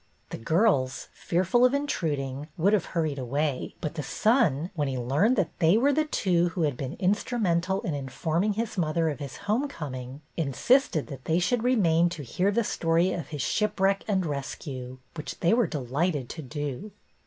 [0.31, 5.35] The girls, fearful of intruding, would have hurried away, but the son, when he learned
[5.35, 9.19] that they were the two who had been instru mental in informino: his mother of
[9.19, 14.03] his home coming, insisted that they should remain to hear the story of his shipwreck
[14.07, 16.91] and rescue, which they were delighted to do.